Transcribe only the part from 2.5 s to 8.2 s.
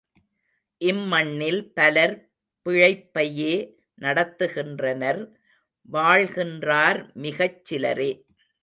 பிழைப்பையே நடத்துகின்றனர் வாழ்கின்றார் மிகச்சிலரே.